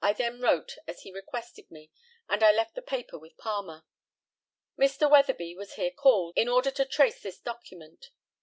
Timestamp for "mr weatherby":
4.78-5.54